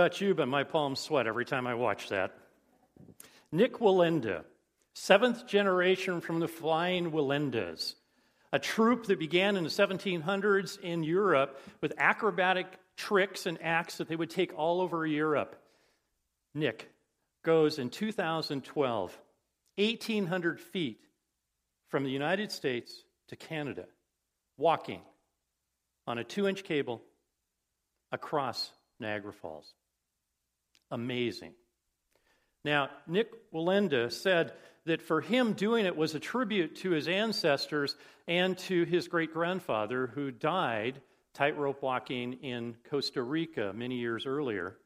About 0.00 0.18
you, 0.18 0.34
but 0.34 0.48
my 0.48 0.64
palms 0.64 0.98
sweat 0.98 1.26
every 1.26 1.44
time 1.44 1.66
I 1.66 1.74
watch 1.74 2.08
that. 2.08 2.32
Nik 3.52 3.80
Wallenda, 3.80 4.44
seventh 4.94 5.46
generation 5.46 6.22
from 6.22 6.40
the 6.40 6.48
Flying 6.48 7.10
Wallendas, 7.10 7.96
a 8.50 8.58
troupe 8.58 9.08
that 9.08 9.18
began 9.18 9.58
in 9.58 9.64
the 9.64 9.68
1700s 9.68 10.80
in 10.80 11.02
Europe 11.02 11.60
with 11.82 11.92
acrobatic 11.98 12.66
tricks 12.96 13.44
and 13.44 13.58
acts 13.60 13.98
that 13.98 14.08
they 14.08 14.16
would 14.16 14.30
take 14.30 14.56
all 14.56 14.80
over 14.80 15.04
Europe. 15.04 15.62
Nik 16.54 16.90
goes 17.44 17.78
in 17.78 17.90
2012, 17.90 19.18
1,800 19.76 20.60
feet 20.60 21.00
from 21.88 22.04
the 22.04 22.10
United 22.10 22.50
States 22.50 23.04
to 23.28 23.36
Canada, 23.36 23.84
walking 24.56 25.02
on 26.06 26.16
a 26.16 26.24
two 26.24 26.48
inch 26.48 26.64
cable 26.64 27.02
across 28.10 28.70
Niagara 28.98 29.34
Falls. 29.34 29.74
Amazing. 30.90 31.54
Now, 32.64 32.90
Nik 33.06 33.28
Wallenda 33.52 34.12
said 34.12 34.52
that 34.86 35.02
for 35.02 35.20
him, 35.20 35.52
doing 35.52 35.86
it 35.86 35.96
was 35.96 36.14
a 36.14 36.20
tribute 36.20 36.76
to 36.76 36.90
his 36.90 37.08
ancestors 37.08 37.96
and 38.26 38.56
to 38.58 38.84
his 38.84 39.08
great 39.08 39.32
grandfather 39.32 40.08
who 40.08 40.30
died 40.30 41.00
tightrope 41.34 41.82
walking 41.82 42.34
in 42.42 42.76
Costa 42.90 43.22
Rica 43.22 43.72
many 43.74 43.96
years 43.96 44.26
earlier. 44.26 44.76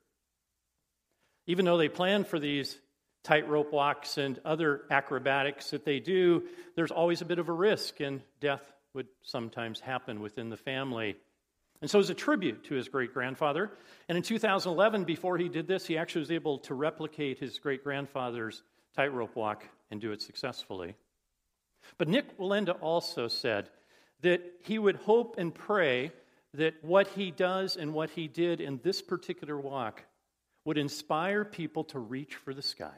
Even 1.46 1.64
though 1.64 1.78
they 1.78 1.88
planned 1.88 2.26
for 2.26 2.38
these 2.38 2.78
tightrope 3.22 3.72
walks 3.72 4.18
and 4.18 4.38
other 4.44 4.82
acrobatics 4.90 5.70
that 5.70 5.84
they 5.84 6.00
do, 6.00 6.44
there's 6.76 6.90
always 6.90 7.22
a 7.22 7.26
bit 7.26 7.38
of 7.38 7.48
a 7.48 7.52
risk, 7.52 8.00
and 8.00 8.22
death 8.40 8.62
would 8.92 9.08
sometimes 9.22 9.80
happen 9.80 10.20
within 10.20 10.50
the 10.50 10.56
family. 10.56 11.16
And 11.84 11.90
so, 11.90 11.98
as 11.98 12.08
a 12.08 12.14
tribute 12.14 12.64
to 12.64 12.74
his 12.76 12.88
great 12.88 13.12
grandfather, 13.12 13.70
and 14.08 14.16
in 14.16 14.24
2011, 14.24 15.04
before 15.04 15.36
he 15.36 15.50
did 15.50 15.66
this, 15.66 15.84
he 15.84 15.98
actually 15.98 16.20
was 16.20 16.30
able 16.30 16.56
to 16.60 16.72
replicate 16.72 17.38
his 17.38 17.58
great 17.58 17.84
grandfather's 17.84 18.62
tightrope 18.96 19.36
walk 19.36 19.68
and 19.90 20.00
do 20.00 20.10
it 20.10 20.22
successfully. 20.22 20.94
But 21.98 22.08
Nik 22.08 22.38
Wallenda 22.38 22.80
also 22.80 23.28
said 23.28 23.68
that 24.22 24.40
he 24.62 24.78
would 24.78 24.96
hope 24.96 25.34
and 25.36 25.54
pray 25.54 26.10
that 26.54 26.82
what 26.82 27.08
he 27.08 27.30
does 27.30 27.76
and 27.76 27.92
what 27.92 28.08
he 28.08 28.28
did 28.28 28.62
in 28.62 28.80
this 28.82 29.02
particular 29.02 29.60
walk 29.60 30.04
would 30.64 30.78
inspire 30.78 31.44
people 31.44 31.84
to 31.84 31.98
reach 31.98 32.34
for 32.34 32.54
the 32.54 32.62
sky. 32.62 32.96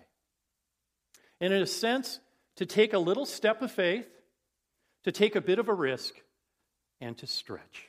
And 1.40 1.52
in 1.52 1.60
a 1.60 1.66
sense, 1.66 2.20
to 2.54 2.66
take 2.66 2.92
a 2.92 3.00
little 3.00 3.26
step 3.26 3.62
of 3.62 3.72
faith, 3.72 4.06
to 5.02 5.10
take 5.10 5.34
a 5.34 5.40
bit 5.40 5.58
of 5.58 5.68
a 5.68 5.74
risk, 5.74 6.14
and 7.00 7.18
to 7.18 7.26
stretch. 7.26 7.88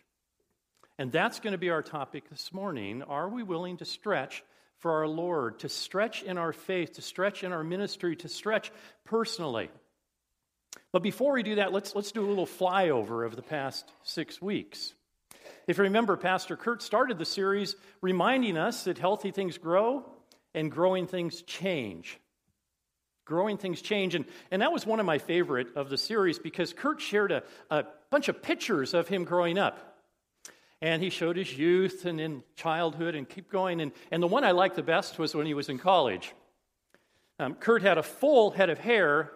And 1.00 1.12
that's 1.12 1.40
going 1.40 1.52
to 1.52 1.60
be 1.60 1.70
our 1.70 1.84
topic 1.84 2.30
this 2.30 2.52
morning. 2.52 3.04
Are 3.04 3.30
we 3.30 3.44
willing 3.44 3.78
to 3.78 3.86
stretch 3.86 4.44
for 4.80 4.94
our 4.94 5.08
Lord, 5.08 5.60
to 5.60 5.70
stretch 5.70 6.24
in 6.24 6.38
our 6.38 6.54
faith, 6.54 6.94
to 6.94 7.02
stretch 7.02 7.44
in 7.44 7.52
our 7.52 7.64
ministry, 7.64 8.16
to 8.18 8.28
stretch 8.28 8.72
personally? 9.06 9.70
But 10.92 11.04
before 11.04 11.34
we 11.34 11.44
do 11.44 11.56
that, 11.56 11.72
let's, 11.72 11.94
let's 11.94 12.12
do 12.12 12.26
a 12.26 12.28
little 12.28 12.48
flyover 12.48 13.26
of 13.26 13.36
the 13.36 13.44
past 13.44 13.92
six 14.04 14.42
weeks. 14.42 14.94
If 15.68 15.78
you 15.78 15.84
remember, 15.84 16.18
Pastor 16.18 16.56
Kurt 16.58 16.82
started 16.82 17.20
the 17.20 17.26
series 17.26 17.76
reminding 18.02 18.58
us 18.58 18.86
that 18.86 18.98
healthy 18.98 19.32
things 19.32 19.58
grow 19.60 20.04
and 20.56 20.72
growing 20.72 21.06
things 21.06 21.44
change. 21.44 22.20
Growing 23.26 23.58
things 23.58 23.82
change. 23.82 24.16
And, 24.16 24.26
and 24.50 24.64
that 24.64 24.72
was 24.72 24.86
one 24.86 25.00
of 25.00 25.06
my 25.06 25.20
favorite 25.20 25.76
of 25.76 25.90
the 25.90 25.98
series 25.98 26.40
because 26.40 26.74
Kurt 26.74 27.02
shared 27.02 27.32
a, 27.32 27.44
a 27.70 27.84
bunch 28.10 28.30
of 28.30 28.42
pictures 28.42 28.96
of 28.96 29.08
him 29.08 29.26
growing 29.26 29.60
up. 29.60 29.97
And 30.82 31.02
he 31.02 31.10
showed 31.10 31.38
his 31.38 31.58
youth 31.58 32.06
and 32.06 32.20
in 32.20 32.44
childhood 32.56 33.16
and 33.16 33.28
keep 33.28 33.52
going. 33.52 33.82
And, 33.82 33.92
and 34.12 34.22
the 34.22 34.28
one 34.28 34.44
I 34.44 34.52
liked 34.52 34.76
the 34.76 34.84
best 34.84 35.18
was 35.18 35.34
when 35.34 35.48
he 35.48 35.54
was 35.54 35.70
in 35.70 35.80
college. 35.80 36.34
Um, 37.40 37.56
Kurt 37.56 37.82
had 37.82 37.98
a 37.98 38.04
full 38.04 38.52
head 38.52 38.70
of 38.70 38.78
hair 38.78 39.32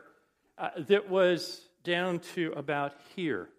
uh, 0.58 0.70
that 0.88 1.10
was 1.10 1.62
down 1.84 2.20
to 2.36 2.54
about 2.56 2.94
here. 3.16 3.50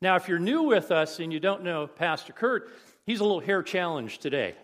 Now, 0.00 0.16
if 0.16 0.28
you're 0.28 0.38
new 0.38 0.62
with 0.62 0.90
us 0.90 1.20
and 1.20 1.32
you 1.32 1.40
don't 1.40 1.62
know 1.62 1.86
Pastor 1.86 2.32
Kurt, 2.32 2.70
he's 3.06 3.20
a 3.20 3.24
little 3.24 3.40
hair 3.40 3.62
challenged 3.62 4.20
today. 4.20 4.54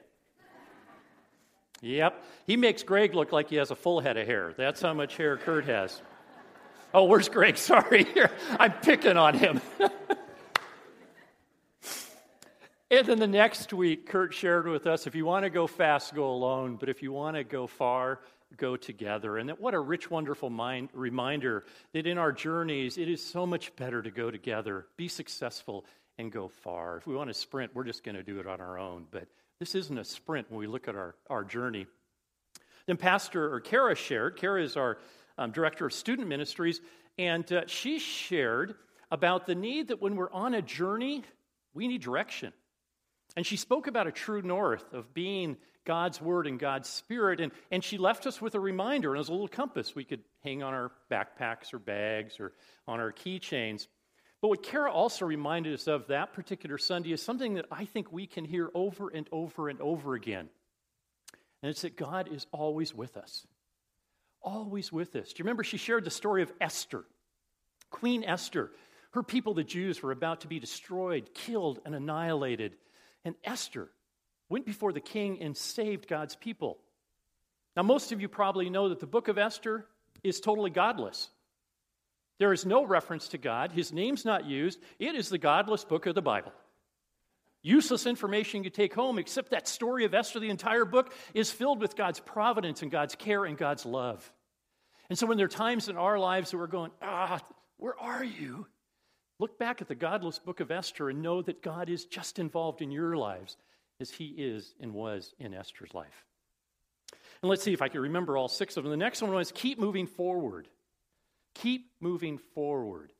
Yep, 1.81 2.23
he 2.47 2.57
makes 2.57 2.83
Greg 2.85 3.15
look 3.15 3.33
like 3.33 3.49
he 3.49 3.57
has 3.57 3.71
a 3.71 3.77
full 3.77 4.01
head 4.01 4.17
of 4.17 4.27
hair. 4.27 4.55
That's 4.57 4.81
how 4.81 4.95
much 4.95 5.17
hair 5.17 5.37
Kurt 5.37 5.65
has. 5.65 6.01
Oh, 6.95 7.05
where's 7.05 7.29
Greg? 7.29 7.57
Sorry, 7.59 8.07
I'm 8.59 8.73
picking 8.73 9.17
on 9.17 9.35
him. 9.35 9.61
and 12.93 13.07
then 13.07 13.19
the 13.19 13.27
next 13.27 13.73
week, 13.73 14.07
Kurt 14.07 14.35
shared 14.35 14.69
with 14.69 14.87
us 14.87 15.07
if 15.07 15.15
you 15.15 15.25
want 15.25 15.45
to 15.45 15.51
go 15.51 15.67
fast, 15.67 16.15
go 16.15 16.31
alone, 16.31 16.77
but 16.77 16.91
if 16.91 17.03
you 17.03 17.11
want 17.11 17.37
to 17.37 17.43
go 17.43 17.67
far, 17.67 18.21
go 18.59 18.77
together. 18.77 19.39
And 19.39 19.49
that 19.49 19.59
what 19.59 19.73
a 19.73 19.81
rich, 19.81 20.11
wonderful 20.11 20.51
mind, 20.51 20.91
reminder 20.93 21.65
that 21.95 22.07
in 22.07 22.19
our 22.19 22.33
journeys, 22.33 22.99
it 22.99 23.09
is 23.09 23.25
so 23.25 23.47
much 23.47 23.75
better 23.77 24.03
to 24.03 24.11
go 24.11 24.31
together, 24.31 24.89
be 24.99 25.09
successful, 25.09 25.87
and 26.19 26.31
go 26.31 26.49
far. 26.49 26.99
If 26.99 27.07
we 27.07 27.15
want 27.15 27.31
to 27.31 27.35
sprint, 27.35 27.75
we're 27.75 27.85
just 27.85 28.05
going 28.05 28.17
to 28.17 28.23
do 28.23 28.39
it 28.41 28.47
on 28.47 28.61
our 28.61 28.79
own. 28.79 29.07
But 29.11 29.27
this 29.59 29.75
isn't 29.75 29.97
a 29.97 30.05
sprint 30.05 30.51
when 30.51 30.61
we 30.61 30.67
look 30.67 30.87
at 30.87 30.95
our, 30.95 31.15
our 31.31 31.45
journey. 31.45 31.87
Then 32.87 32.99
Pastor 32.99 33.55
or 33.55 33.61
Kara 33.61 33.95
shared, 33.95 34.37
Kara 34.37 34.63
is 34.63 34.77
our 34.77 34.99
um, 35.39 35.51
director 35.51 35.87
of 35.87 35.95
student 35.95 36.29
ministries, 36.29 36.83
and 37.17 37.51
uh, 37.51 37.63
she 37.67 37.99
shared 37.99 38.75
about 39.11 39.47
the 39.47 39.55
need 39.55 39.89
that 39.89 40.03
when 40.03 40.15
we're 40.15 40.33
on 40.33 40.53
a 40.53 40.61
journey, 40.61 41.23
we 41.73 41.89
need 41.89 42.03
direction. 42.03 42.53
And 43.37 43.47
she 43.47 43.57
spoke 43.57 43.87
about 43.87 44.07
a 44.07 44.13
true 44.13 44.43
north 44.43 44.93
of 44.93 45.15
being 45.15 45.57
God's 45.85 46.21
word 46.21 46.47
and 46.47 46.59
God's 46.59 46.89
spirit. 46.89 47.41
And, 47.41 47.53
and 47.71 47.83
she 47.83 47.99
left 47.99 48.27
us 48.27 48.41
with 48.41 48.55
a 48.55 48.61
reminder, 48.61 49.13
and 49.13 49.21
as 49.21 49.29
a 49.29 49.33
little 49.33 49.49
compass 49.49 49.95
we 49.95 50.05
could 50.05 50.21
hang 50.43 50.63
on 50.63 50.75
our 50.75 50.93
backpacks 51.11 51.73
or 51.73 51.79
bags 51.79 52.39
or 52.39 52.53
on 52.87 53.01
our 53.01 53.13
keychains. 53.13 53.87
But 54.41 54.49
what 54.49 54.63
Kara 54.63 54.91
also 54.91 55.25
reminded 55.25 55.73
us 55.73 55.87
of 55.87 56.09
that 56.09 56.33
particular 56.33 56.77
Sunday 56.77 57.13
is 57.13 57.23
something 57.23 57.55
that 57.55 57.67
I 57.71 57.85
think 57.85 58.13
we 58.13 58.27
can 58.27 58.45
hear 58.45 58.71
over 58.75 59.09
and 59.09 59.29
over 59.31 59.69
and 59.69 59.81
over 59.81 60.15
again. 60.15 60.49
And 61.63 61.71
it's 61.71 61.83
that 61.83 61.97
God 61.97 62.29
is 62.33 62.47
always 62.51 62.93
with 62.93 63.17
us. 63.17 63.47
Always 64.43 64.93
with 64.93 65.15
us. 65.15 65.29
Do 65.29 65.39
you 65.39 65.45
remember 65.45 65.63
she 65.63 65.77
shared 65.77 66.05
the 66.05 66.11
story 66.11 66.43
of 66.43 66.53
Esther? 66.61 67.05
Queen 67.91 68.25
Esther. 68.25 68.73
Her 69.13 69.23
people, 69.23 69.55
the 69.55 69.63
Jews, 69.63 70.03
were 70.03 70.11
about 70.11 70.41
to 70.41 70.49
be 70.49 70.59
destroyed, 70.59 71.31
killed, 71.35 71.79
and 71.85 71.95
annihilated. 71.95 72.75
And 73.25 73.35
Esther 73.45 73.89
went 74.49 74.67
before 74.67 74.93
the 74.93 75.01
king 75.01 75.41
and 75.41 75.57
saved 75.57 76.09
God's 76.09 76.37
people. 76.37 76.79
Now, 77.77 77.83
most 77.83 78.13
of 78.13 78.21
you 78.21 78.29
probably 78.29 78.69
know 78.69 78.91
that 78.91 79.01
the 79.01 79.07
book 79.07 79.29
of 79.29 79.39
Esther 79.39 79.87
is 80.23 80.41
totally 80.41 80.71
godless. 80.71 81.31
There 82.39 82.53
is 82.53 82.67
no 82.67 82.85
reference 82.85 83.29
to 83.29 83.39
God, 83.39 83.73
his 83.73 83.93
name's 83.93 84.25
not 84.25 84.45
used. 84.45 84.81
It 84.99 85.15
is 85.15 85.29
the 85.29 85.39
godless 85.39 85.85
book 85.85 86.07
of 86.07 86.15
the 86.15 86.23
Bible. 86.23 86.53
Useless 87.63 88.07
information 88.07 88.65
you 88.65 88.71
take 88.71 88.93
home, 88.93 89.19
except 89.19 89.53
that 89.53 89.69
story 89.69 90.05
of 90.05 90.15
Esther, 90.15 90.41
the 90.41 90.51
entire 90.51 90.85
book, 90.85 91.15
is 91.33 91.51
filled 91.51 91.81
with 91.81 91.95
God's 91.95 92.19
providence 92.19 92.83
and 92.83 92.91
God's 92.91 93.15
care 93.15 93.45
and 93.45 93.57
God's 93.57 93.87
love. 93.87 94.29
And 95.09 95.17
so, 95.17 95.27
when 95.27 95.37
there 95.37 95.47
are 95.47 95.49
times 95.49 95.89
in 95.89 95.97
our 95.97 96.19
lives 96.19 96.51
that 96.51 96.59
we're 96.59 96.67
going, 96.67 96.91
ah, 97.01 97.41
where 97.77 97.99
are 97.99 98.25
you? 98.25 98.67
Look 99.43 99.59
back 99.59 99.83
at 99.83 99.89
the 99.89 99.97
godless 99.97 100.39
book 100.39 100.61
of 100.61 100.71
Esther 100.71 101.11
and 101.11 101.21
know 101.21 101.43
that 101.43 101.63
God 101.63 101.89
is 101.89 102.05
just 102.05 102.39
involved 102.39 102.81
in 102.81 102.93
your 102.93 103.17
lives 103.17 103.57
as 103.99 104.09
he 104.09 104.27
is 104.27 104.73
and 104.79 104.95
was 104.95 105.35
in 105.41 105.53
Esther's 105.53 105.93
life. 105.93 106.25
And 107.43 107.51
let's 107.51 107.65
see 107.65 107.73
if 107.73 107.83
I 107.83 107.89
can 107.89 108.03
remember 108.03 108.37
all 108.37 108.47
six 108.47 108.77
of 108.77 108.85
them. 108.85 108.93
The 108.93 108.97
next 108.97 109.21
one 109.21 109.33
was 109.33 109.51
keep 109.51 109.81
moving 109.81 110.07
forward. 110.07 110.69
Keep 111.55 111.91
moving 111.99 112.39
forward. 112.55 113.13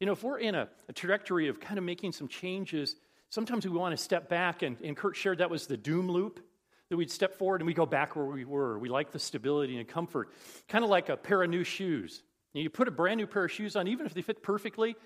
You 0.00 0.06
know, 0.06 0.12
if 0.14 0.24
we're 0.24 0.40
in 0.40 0.56
a, 0.56 0.68
a 0.88 0.92
trajectory 0.92 1.46
of 1.46 1.60
kind 1.60 1.78
of 1.78 1.84
making 1.84 2.10
some 2.10 2.26
changes, 2.26 2.96
sometimes 3.30 3.64
we 3.64 3.70
want 3.70 3.96
to 3.96 4.02
step 4.02 4.28
back, 4.28 4.62
and, 4.62 4.80
and 4.80 4.96
Kurt 4.96 5.14
shared 5.14 5.38
that 5.38 5.50
was 5.50 5.68
the 5.68 5.76
doom 5.76 6.10
loop. 6.10 6.40
That 6.88 6.96
we'd 6.96 7.12
step 7.12 7.38
forward 7.38 7.60
and 7.60 7.66
we 7.68 7.74
go 7.74 7.86
back 7.86 8.16
where 8.16 8.24
we 8.24 8.44
were. 8.44 8.76
We 8.76 8.88
like 8.88 9.12
the 9.12 9.20
stability 9.20 9.78
and 9.78 9.86
comfort, 9.86 10.32
kind 10.66 10.82
of 10.82 10.90
like 10.90 11.10
a 11.10 11.16
pair 11.16 11.44
of 11.44 11.48
new 11.48 11.62
shoes. 11.62 12.24
You 12.54 12.68
put 12.70 12.88
a 12.88 12.90
brand 12.90 13.18
new 13.18 13.28
pair 13.28 13.44
of 13.44 13.52
shoes 13.52 13.76
on, 13.76 13.86
even 13.86 14.04
if 14.04 14.14
they 14.14 14.22
fit 14.22 14.42
perfectly, 14.42 14.96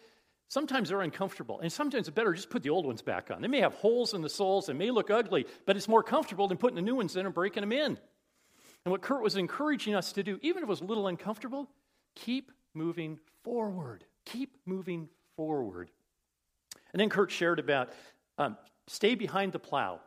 Sometimes 0.48 0.88
they're 0.88 1.02
uncomfortable, 1.02 1.60
and 1.60 1.70
sometimes 1.70 2.08
it's 2.08 2.14
better 2.14 2.32
just 2.32 2.48
put 2.48 2.62
the 2.62 2.70
old 2.70 2.86
ones 2.86 3.02
back 3.02 3.30
on. 3.30 3.42
They 3.42 3.48
may 3.48 3.60
have 3.60 3.74
holes 3.74 4.14
in 4.14 4.22
the 4.22 4.30
soles, 4.30 4.66
they 4.66 4.72
may 4.72 4.90
look 4.90 5.10
ugly, 5.10 5.46
but 5.66 5.76
it's 5.76 5.88
more 5.88 6.02
comfortable 6.02 6.48
than 6.48 6.56
putting 6.56 6.76
the 6.76 6.82
new 6.82 6.96
ones 6.96 7.16
in 7.16 7.26
and 7.26 7.34
breaking 7.34 7.60
them 7.60 7.72
in. 7.72 7.98
And 8.84 8.90
what 8.90 9.02
Kurt 9.02 9.22
was 9.22 9.36
encouraging 9.36 9.94
us 9.94 10.12
to 10.12 10.22
do, 10.22 10.38
even 10.40 10.62
if 10.62 10.66
it 10.66 10.68
was 10.68 10.80
a 10.80 10.84
little 10.84 11.06
uncomfortable, 11.06 11.68
keep 12.14 12.50
moving 12.72 13.18
forward. 13.44 14.04
Keep 14.24 14.56
moving 14.64 15.08
forward. 15.36 15.90
And 16.92 17.00
then 17.00 17.10
Kurt 17.10 17.30
shared 17.30 17.58
about 17.58 17.90
um, 18.38 18.56
stay 18.86 19.14
behind 19.14 19.52
the 19.52 19.58
plow. 19.58 20.00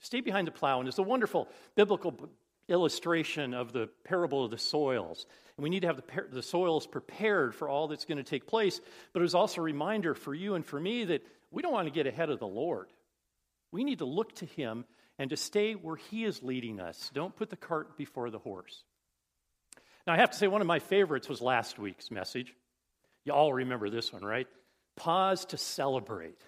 Stay 0.00 0.20
behind 0.20 0.48
the 0.48 0.52
plow. 0.52 0.80
And 0.80 0.88
it's 0.88 0.98
a 0.98 1.02
wonderful 1.02 1.48
biblical 1.76 2.28
illustration 2.72 3.54
of 3.54 3.72
the 3.72 3.88
parable 4.04 4.44
of 4.44 4.50
the 4.50 4.58
soils. 4.58 5.26
And 5.56 5.62
we 5.62 5.70
need 5.70 5.80
to 5.80 5.86
have 5.88 5.96
the, 5.96 6.24
the 6.30 6.42
soils 6.42 6.86
prepared 6.86 7.54
for 7.54 7.68
all 7.68 7.88
that's 7.88 8.06
going 8.06 8.18
to 8.18 8.24
take 8.24 8.46
place. 8.46 8.80
But 9.12 9.20
it 9.20 9.22
was 9.22 9.34
also 9.34 9.60
a 9.60 9.64
reminder 9.64 10.14
for 10.14 10.34
you 10.34 10.54
and 10.54 10.64
for 10.64 10.80
me 10.80 11.04
that 11.04 11.24
we 11.50 11.62
don't 11.62 11.72
want 11.72 11.86
to 11.86 11.92
get 11.92 12.06
ahead 12.06 12.30
of 12.30 12.38
the 12.38 12.46
Lord. 12.46 12.88
We 13.70 13.84
need 13.84 13.98
to 13.98 14.04
look 14.04 14.34
to 14.36 14.46
Him 14.46 14.84
and 15.18 15.30
to 15.30 15.36
stay 15.36 15.74
where 15.74 15.96
He 15.96 16.24
is 16.24 16.42
leading 16.42 16.80
us. 16.80 17.10
Don't 17.14 17.36
put 17.36 17.50
the 17.50 17.56
cart 17.56 17.96
before 17.96 18.30
the 18.30 18.38
horse. 18.38 18.82
Now, 20.06 20.14
I 20.14 20.16
have 20.16 20.30
to 20.30 20.36
say, 20.36 20.48
one 20.48 20.60
of 20.60 20.66
my 20.66 20.80
favorites 20.80 21.28
was 21.28 21.40
last 21.40 21.78
week's 21.78 22.10
message. 22.10 22.54
You 23.24 23.32
all 23.32 23.52
remember 23.52 23.88
this 23.88 24.12
one, 24.12 24.24
right? 24.24 24.48
Pause 24.96 25.44
to 25.46 25.58
celebrate. 25.58 26.40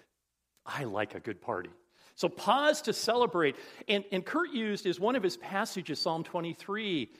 I 0.65 0.83
like 0.83 1.15
a 1.15 1.19
good 1.19 1.41
party. 1.41 1.69
So, 2.15 2.29
pause 2.29 2.81
to 2.83 2.93
celebrate. 2.93 3.57
And, 3.89 4.05
and 4.11 4.25
Kurt 4.25 4.51
used 4.51 4.85
is 4.85 4.99
one 4.99 5.15
of 5.15 5.23
his 5.23 5.35
passages, 5.35 5.99
Psalm 5.99 6.23
23. 6.23 7.11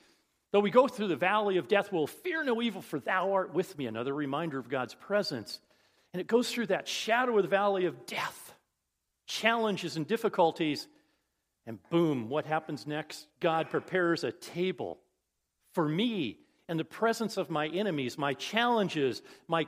Though 0.51 0.61
we 0.61 0.71
go 0.71 0.87
through 0.87 1.09
the 1.09 1.17
valley 1.17 1.57
of 1.57 1.67
death, 1.67 1.91
we'll 1.91 2.07
fear 2.07 2.43
no 2.43 2.61
evil, 2.61 2.81
for 2.81 2.99
thou 2.99 3.33
art 3.33 3.53
with 3.53 3.77
me. 3.77 3.87
Another 3.87 4.13
reminder 4.13 4.57
of 4.57 4.69
God's 4.69 4.95
presence. 4.95 5.59
And 6.13 6.21
it 6.21 6.27
goes 6.27 6.49
through 6.49 6.67
that 6.67 6.87
shadow 6.87 7.35
of 7.35 7.43
the 7.43 7.49
valley 7.49 7.85
of 7.85 8.05
death, 8.05 8.53
challenges 9.27 9.97
and 9.97 10.07
difficulties. 10.07 10.87
And 11.67 11.77
boom, 11.89 12.29
what 12.29 12.45
happens 12.45 12.87
next? 12.87 13.27
God 13.41 13.69
prepares 13.69 14.23
a 14.23 14.31
table 14.31 14.99
for 15.73 15.89
me 15.89 16.39
in 16.69 16.77
the 16.77 16.85
presence 16.85 17.35
of 17.35 17.49
my 17.49 17.67
enemies, 17.67 18.17
my 18.17 18.33
challenges. 18.33 19.21
My 19.49 19.65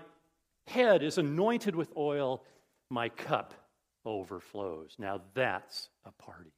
head 0.68 1.04
is 1.04 1.18
anointed 1.18 1.76
with 1.76 1.92
oil, 1.98 2.46
my 2.90 3.10
cup 3.10 3.54
overflows. 4.08 4.96
Now 4.98 5.22
that's 5.34 5.90
a 6.06 6.12
party. 6.12 6.52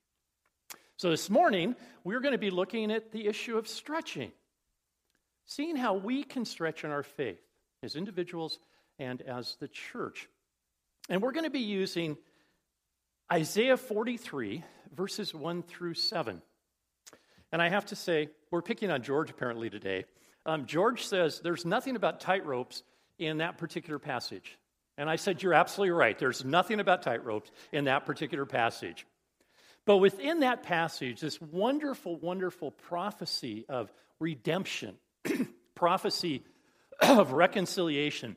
So 0.95 1.09
this 1.09 1.29
morning, 1.29 1.75
we're 2.03 2.19
going 2.19 2.33
to 2.33 2.37
be 2.37 2.51
looking 2.51 2.91
at 2.91 3.11
the 3.11 3.25
issue 3.25 3.57
of 3.57 3.67
stretching, 3.67 4.31
seeing 5.45 5.75
how 5.75 5.95
we 5.95 6.23
can 6.23 6.45
stretch 6.45 6.83
in 6.83 6.91
our 6.91 7.03
faith 7.03 7.41
as 7.81 7.95
individuals 7.95 8.59
and 8.99 9.21
as 9.23 9.55
the 9.59 9.67
church. 9.67 10.27
And 11.09 11.21
we're 11.21 11.31
going 11.31 11.45
to 11.45 11.49
be 11.49 11.59
using 11.59 12.17
Isaiah 13.31 13.77
43, 13.77 14.63
verses 14.95 15.33
1 15.33 15.63
through 15.63 15.95
7. 15.95 16.41
And 17.51 17.61
I 17.61 17.69
have 17.69 17.87
to 17.87 17.95
say, 17.95 18.29
we're 18.51 18.61
picking 18.61 18.91
on 18.91 19.01
George 19.01 19.31
apparently 19.31 19.69
today. 19.71 20.05
Um, 20.45 20.67
George 20.67 21.05
says 21.05 21.39
there's 21.39 21.65
nothing 21.65 21.95
about 21.95 22.19
tight 22.19 22.45
ropes 22.45 22.83
in 23.17 23.37
that 23.37 23.57
particular 23.57 23.97
passage. 23.99 24.58
And 24.99 25.09
I 25.09 25.15
said, 25.15 25.41
You're 25.41 25.53
absolutely 25.53 25.91
right. 25.91 26.19
There's 26.19 26.43
nothing 26.43 26.81
about 26.81 27.01
tight 27.01 27.25
ropes 27.25 27.49
in 27.71 27.85
that 27.85 28.05
particular 28.05 28.45
passage. 28.45 29.07
But 29.85 29.97
within 29.97 30.41
that 30.41 30.61
passage, 30.61 31.21
this 31.21 31.41
wonderful, 31.41 32.17
wonderful 32.17 32.71
prophecy 32.71 33.65
of 33.69 33.91
redemption, 34.19 34.97
prophecy 35.75 36.43
of 37.01 37.31
reconciliation, 37.31 38.35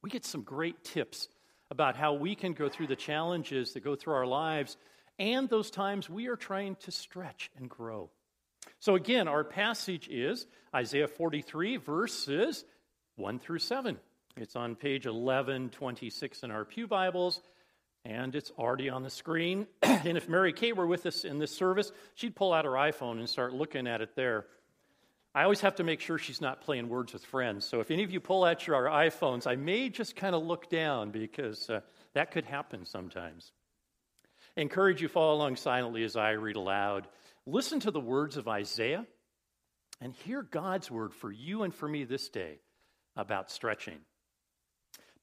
we 0.00 0.10
get 0.10 0.24
some 0.24 0.42
great 0.42 0.84
tips 0.84 1.28
about 1.72 1.96
how 1.96 2.14
we 2.14 2.36
can 2.36 2.52
go 2.52 2.68
through 2.68 2.86
the 2.86 2.96
challenges 2.96 3.72
that 3.72 3.82
go 3.82 3.96
through 3.96 4.14
our 4.14 4.26
lives 4.26 4.76
and 5.18 5.48
those 5.48 5.70
times 5.70 6.08
we 6.08 6.28
are 6.28 6.36
trying 6.36 6.76
to 6.76 6.90
stretch 6.90 7.50
and 7.56 7.68
grow. 7.68 8.10
So, 8.80 8.94
again, 8.94 9.28
our 9.28 9.44
passage 9.44 10.08
is 10.08 10.46
Isaiah 10.74 11.08
43, 11.08 11.78
verses 11.78 12.64
1 13.16 13.38
through 13.38 13.58
7. 13.58 13.98
It's 14.36 14.56
on 14.56 14.74
page 14.74 15.06
1126 15.06 16.42
in 16.42 16.50
our 16.50 16.64
Pew 16.64 16.88
Bibles, 16.88 17.40
and 18.04 18.34
it's 18.34 18.50
already 18.58 18.90
on 18.90 19.04
the 19.04 19.10
screen. 19.10 19.68
and 19.82 20.18
if 20.18 20.28
Mary 20.28 20.52
Kay 20.52 20.72
were 20.72 20.88
with 20.88 21.06
us 21.06 21.24
in 21.24 21.38
this 21.38 21.56
service, 21.56 21.92
she'd 22.16 22.34
pull 22.34 22.52
out 22.52 22.64
her 22.64 22.72
iPhone 22.72 23.20
and 23.20 23.28
start 23.28 23.52
looking 23.54 23.86
at 23.86 24.00
it 24.00 24.16
there. 24.16 24.46
I 25.36 25.44
always 25.44 25.60
have 25.60 25.76
to 25.76 25.84
make 25.84 26.00
sure 26.00 26.18
she's 26.18 26.40
not 26.40 26.62
playing 26.62 26.88
words 26.88 27.12
with 27.12 27.24
friends. 27.24 27.64
So 27.64 27.78
if 27.78 27.92
any 27.92 28.02
of 28.02 28.10
you 28.10 28.18
pull 28.18 28.42
out 28.42 28.66
your 28.66 28.86
iPhones, 28.86 29.46
I 29.46 29.54
may 29.54 29.88
just 29.88 30.16
kind 30.16 30.34
of 30.34 30.42
look 30.42 30.68
down 30.68 31.12
because 31.12 31.70
uh, 31.70 31.82
that 32.14 32.32
could 32.32 32.44
happen 32.44 32.86
sometimes. 32.86 33.52
I 34.56 34.62
encourage 34.62 35.00
you 35.00 35.06
follow 35.06 35.34
along 35.34 35.56
silently 35.56 36.02
as 36.02 36.16
I 36.16 36.32
read 36.32 36.56
aloud. 36.56 37.06
Listen 37.46 37.78
to 37.80 37.92
the 37.92 38.00
words 38.00 38.36
of 38.36 38.48
Isaiah 38.48 39.06
and 40.00 40.12
hear 40.12 40.42
God's 40.42 40.90
word 40.90 41.14
for 41.14 41.30
you 41.30 41.62
and 41.62 41.72
for 41.72 41.88
me 41.88 42.02
this 42.02 42.28
day 42.28 42.58
about 43.16 43.52
stretching. 43.52 43.98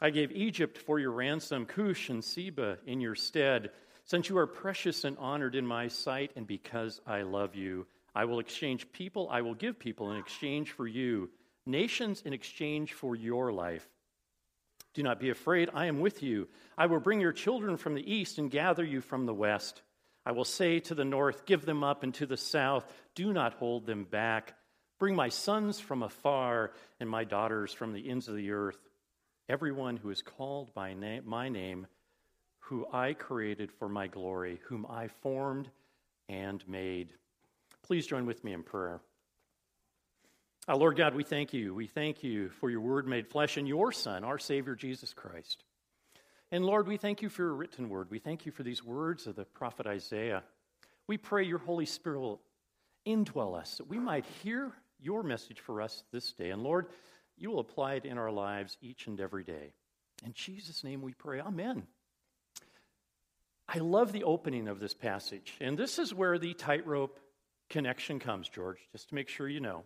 I 0.00 0.10
gave 0.10 0.30
Egypt 0.32 0.76
for 0.76 0.98
your 0.98 1.12
ransom, 1.12 1.64
Cush 1.64 2.10
and 2.10 2.22
Seba 2.22 2.78
in 2.86 3.00
your 3.00 3.14
stead. 3.14 3.70
Since 4.04 4.28
you 4.28 4.36
are 4.38 4.46
precious 4.46 5.04
and 5.04 5.16
honored 5.18 5.54
in 5.54 5.66
my 5.66 5.88
sight, 5.88 6.32
and 6.36 6.46
because 6.46 7.00
I 7.06 7.22
love 7.22 7.54
you, 7.54 7.86
I 8.14 8.26
will 8.26 8.38
exchange 8.38 8.92
people, 8.92 9.28
I 9.30 9.40
will 9.40 9.54
give 9.54 9.78
people 9.78 10.12
in 10.12 10.18
exchange 10.18 10.70
for 10.72 10.86
you, 10.86 11.30
nations 11.64 12.22
in 12.24 12.32
exchange 12.32 12.92
for 12.92 13.16
your 13.16 13.52
life. 13.52 13.88
Do 14.94 15.02
not 15.02 15.18
be 15.18 15.30
afraid, 15.30 15.70
I 15.74 15.86
am 15.86 16.00
with 16.00 16.22
you. 16.22 16.48
I 16.76 16.86
will 16.86 17.00
bring 17.00 17.20
your 17.20 17.32
children 17.32 17.76
from 17.76 17.94
the 17.94 18.14
east 18.14 18.38
and 18.38 18.50
gather 18.50 18.84
you 18.84 19.00
from 19.00 19.26
the 19.26 19.34
west. 19.34 19.82
I 20.24 20.32
will 20.32 20.44
say 20.44 20.80
to 20.80 20.94
the 20.94 21.04
north, 21.04 21.46
Give 21.46 21.64
them 21.64 21.82
up, 21.82 22.02
and 22.02 22.14
to 22.14 22.26
the 22.26 22.36
south, 22.36 22.86
Do 23.14 23.32
not 23.32 23.54
hold 23.54 23.86
them 23.86 24.04
back. 24.04 24.54
Bring 24.98 25.14
my 25.14 25.28
sons 25.28 25.80
from 25.80 26.02
afar 26.02 26.72
and 27.00 27.08
my 27.08 27.24
daughters 27.24 27.72
from 27.72 27.92
the 27.92 28.08
ends 28.08 28.28
of 28.28 28.36
the 28.36 28.50
earth. 28.50 28.78
Everyone 29.48 29.96
who 29.96 30.10
is 30.10 30.22
called 30.22 30.74
by 30.74 30.94
na- 30.94 31.20
my 31.24 31.48
name 31.48 31.86
who 32.58 32.86
I 32.92 33.12
created 33.12 33.70
for 33.70 33.88
my 33.88 34.08
glory, 34.08 34.60
whom 34.64 34.86
I 34.90 35.08
formed 35.08 35.70
and 36.28 36.66
made. 36.68 37.12
Please 37.82 38.06
join 38.06 38.26
with 38.26 38.42
me 38.42 38.52
in 38.52 38.64
prayer. 38.64 39.00
Our 40.66 40.76
Lord 40.76 40.96
God, 40.96 41.14
we 41.14 41.22
thank 41.22 41.52
you. 41.54 41.72
We 41.72 41.86
thank 41.86 42.24
you 42.24 42.48
for 42.48 42.70
your 42.70 42.80
word 42.80 43.06
made 43.06 43.28
flesh 43.28 43.56
and 43.56 43.68
your 43.68 43.92
Son, 43.92 44.24
our 44.24 44.38
Savior, 44.38 44.74
Jesus 44.74 45.14
Christ. 45.14 45.62
And 46.50 46.64
Lord, 46.64 46.88
we 46.88 46.96
thank 46.96 47.22
you 47.22 47.28
for 47.28 47.42
your 47.42 47.54
written 47.54 47.88
word. 47.88 48.10
We 48.10 48.18
thank 48.18 48.46
you 48.46 48.52
for 48.52 48.64
these 48.64 48.82
words 48.82 49.28
of 49.28 49.36
the 49.36 49.44
prophet 49.44 49.86
Isaiah. 49.86 50.42
We 51.06 51.18
pray 51.18 51.44
your 51.44 51.58
Holy 51.58 51.86
Spirit 51.86 52.18
will 52.18 52.40
indwell 53.06 53.56
us 53.56 53.76
that 53.76 53.88
we 53.88 54.00
might 54.00 54.26
hear 54.42 54.72
your 54.98 55.22
message 55.22 55.60
for 55.60 55.80
us 55.80 56.02
this 56.12 56.32
day. 56.32 56.50
And 56.50 56.64
Lord, 56.64 56.86
you 57.36 57.50
will 57.50 57.60
apply 57.60 57.94
it 57.94 58.04
in 58.04 58.18
our 58.18 58.30
lives 58.30 58.76
each 58.80 59.06
and 59.06 59.20
every 59.20 59.44
day. 59.44 59.72
In 60.24 60.32
Jesus' 60.32 60.82
name 60.82 61.02
we 61.02 61.12
pray. 61.12 61.40
Amen. 61.40 61.86
I 63.68 63.78
love 63.78 64.12
the 64.12 64.24
opening 64.24 64.68
of 64.68 64.80
this 64.80 64.94
passage. 64.94 65.54
And 65.60 65.76
this 65.76 65.98
is 65.98 66.14
where 66.14 66.38
the 66.38 66.54
tightrope 66.54 67.18
connection 67.68 68.18
comes, 68.18 68.48
George, 68.48 68.78
just 68.92 69.08
to 69.08 69.14
make 69.14 69.28
sure 69.28 69.48
you 69.48 69.60
know. 69.60 69.82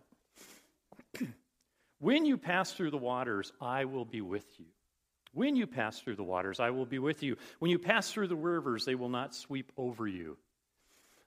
when 1.99 2.25
you 2.25 2.37
pass 2.37 2.71
through 2.71 2.91
the 2.91 2.97
waters, 2.97 3.51
I 3.59 3.85
will 3.85 4.05
be 4.05 4.21
with 4.21 4.45
you. 4.59 4.67
When 5.33 5.55
you 5.55 5.65
pass 5.65 5.99
through 5.99 6.17
the 6.17 6.23
waters, 6.23 6.59
I 6.59 6.71
will 6.71 6.85
be 6.85 6.99
with 6.99 7.23
you. 7.23 7.37
When 7.59 7.71
you 7.71 7.79
pass 7.79 8.11
through 8.11 8.27
the 8.27 8.35
rivers, 8.35 8.85
they 8.85 8.95
will 8.95 9.09
not 9.09 9.33
sweep 9.33 9.71
over 9.77 10.07
you. 10.07 10.37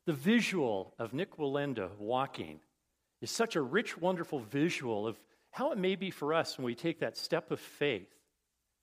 The 0.07 0.13
visual 0.13 0.95
of 0.99 1.15
Nik 1.15 1.39
Wallenda 1.39 1.89
walking 1.99 2.61
is 3.23 3.31
such 3.31 3.57
a 3.57 3.63
rich, 3.63 3.97
wonderful 3.97 4.41
visual 4.41 5.07
of 5.07 5.17
how 5.55 5.73
it 5.73 5.79
may 5.79 5.97
be 5.97 6.11
for 6.11 6.35
us 6.35 6.59
when 6.59 6.65
we 6.65 6.75
take 6.75 7.01
that 7.01 7.17
step 7.17 7.51
of 7.51 7.61
faith 7.61 8.09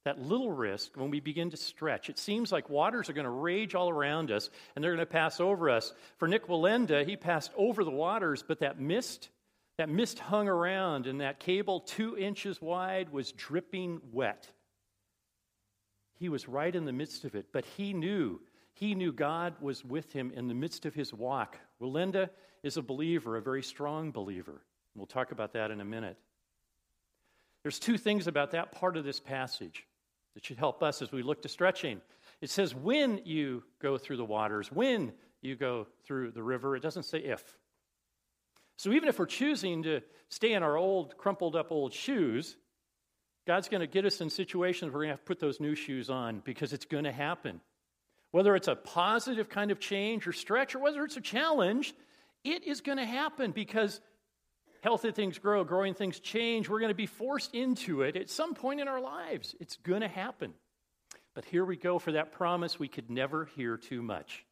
that 0.06 0.20
little 0.20 0.52
risk 0.52 0.92
when 0.96 1.12
we 1.12 1.20
begin 1.20 1.52
to 1.52 1.58
stretch. 1.58 2.10
It 2.10 2.18
seems 2.18 2.52
like 2.52 2.70
waters 2.70 3.10
are 3.10 3.14
going 3.14 3.26
to 3.26 3.30
rage 3.30 3.76
all 3.76 3.90
around 3.90 4.32
us 4.32 4.50
and 4.76 4.84
they're 4.84 4.96
going 4.96 5.06
to 5.06 5.12
pass 5.12 5.40
over 5.40 5.70
us. 5.70 5.94
For 6.18 6.28
Nik 6.28 6.48
Wallenda, 6.48 7.06
he 7.06 7.16
passed 7.16 7.52
over 7.56 7.84
the 7.84 7.92
waters, 7.92 8.44
but 8.48 8.60
that 8.60 8.80
mist, 8.80 9.30
that 9.78 9.90
mist 9.90 10.18
hung 10.18 10.48
around, 10.48 11.06
and 11.06 11.22
that 11.22 11.40
cable 11.40 11.82
two 11.82 12.18
inches 12.18 12.62
wide 12.62 13.12
was 13.12 13.32
dripping 13.32 14.02
wet. 14.12 14.48
He 16.18 16.30
was 16.30 16.48
right 16.48 16.76
in 16.76 16.86
the 16.86 16.94
midst 16.94 17.24
of 17.24 17.36
it, 17.36 17.48
but 17.52 17.66
he 17.78 17.94
knew. 17.94 18.42
He 18.74 18.96
knew 18.96 19.12
God 19.12 19.56
was 19.62 19.86
with 19.86 20.12
him 20.14 20.32
in 20.36 20.48
the 20.48 20.54
midst 20.56 20.86
of 20.86 20.96
his 20.96 21.14
walk. 21.14 21.60
Wallenda 21.80 22.30
is 22.64 22.78
a 22.78 22.82
believer, 22.82 23.38
a 23.38 23.42
very 23.42 23.64
strong 23.64 24.12
believer. 24.12 24.62
We'll 24.96 25.06
talk 25.06 25.32
about 25.32 25.54
that 25.54 25.72
in 25.72 25.80
a 25.80 25.86
minute. 25.86 26.18
There's 27.64 27.80
two 27.80 27.98
things 27.98 28.28
about 28.28 28.52
that 28.52 28.72
part 28.72 28.98
of 28.98 29.04
this 29.04 29.20
passage 29.20 29.86
that 30.34 30.46
should 30.46 30.58
help 30.58 30.82
us 30.82 31.02
as 31.02 31.12
we 31.12 31.24
look 31.24 31.42
to 31.44 31.50
stretching. 31.50 32.02
It 32.42 32.50
says, 32.50 32.74
when 32.74 33.22
you 33.26 33.64
go 33.82 33.98
through 33.98 34.18
the 34.18 34.26
waters, 34.26 34.72
when 34.72 35.14
you 35.42 35.56
go 35.56 35.88
through 36.06 36.32
the 36.32 36.44
river. 36.44 36.76
It 36.76 36.84
doesn't 36.84 37.04
say 37.04 37.20
if. 37.20 37.44
So 38.78 38.92
even 38.92 39.10
if 39.10 39.20
we're 39.20 39.26
choosing 39.26 39.84
to 39.84 40.02
stay 40.30 40.54
in 40.54 40.64
our 40.64 40.78
old, 40.78 41.18
crumpled 41.18 41.56
up 41.56 41.72
old 41.72 41.94
shoes, 41.94 42.56
God's 43.48 43.70
going 43.70 43.82
to 43.82 43.88
get 43.88 44.06
us 44.06 44.22
in 44.22 44.30
situations 44.30 44.92
where 44.92 45.00
we're 45.00 45.06
going 45.06 45.10
to 45.10 45.14
have 45.14 45.26
to 45.26 45.26
put 45.26 45.40
those 45.40 45.60
new 45.60 45.76
shoes 45.76 46.10
on 46.10 46.42
because 46.46 46.74
it's 46.74 46.86
going 46.86 47.04
to 47.04 47.12
happen. 47.12 47.60
Whether 48.32 48.56
it's 48.56 48.68
a 48.68 48.76
positive 48.76 49.50
kind 49.50 49.72
of 49.72 49.80
change 49.80 50.26
or 50.26 50.32
stretch, 50.32 50.74
or 50.74 50.80
whether 50.80 51.04
it's 51.04 51.18
a 51.18 51.22
challenge, 51.22 51.94
it 52.44 52.64
is 52.66 52.82
going 52.82 52.98
to 52.98 53.06
happen 53.06 53.52
because 53.52 54.00
healthy 54.82 55.12
things 55.12 55.40
grow, 55.40 55.64
growing 55.64 55.94
things 55.94 56.20
change. 56.20 56.70
We're 56.70 56.80
going 56.80 56.90
to 56.90 56.96
be 56.96 57.06
forced 57.06 57.54
into 57.56 58.02
it 58.02 58.16
at 58.16 58.30
some 58.30 58.54
point 58.54 58.82
in 58.82 58.88
our 58.88 59.02
lives. 59.02 59.56
It's 59.60 59.78
going 59.78 60.02
to 60.02 60.08
happen. 60.08 60.54
But 61.34 61.46
here 61.46 61.64
we 61.64 61.78
go 61.78 61.98
for 61.98 62.12
that 62.14 62.34
promise 62.34 62.78
we 62.78 62.88
could 62.88 63.10
never 63.10 63.46
hear 63.46 63.78
too 63.78 64.02
much. 64.02 64.46